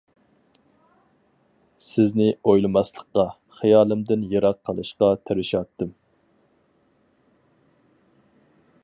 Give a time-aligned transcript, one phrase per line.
[1.87, 3.25] سىزنى ئويلىماسلىققا،
[3.59, 5.95] خىيالىمدىن يىراق قىلىشقا تىرىشاتتىم.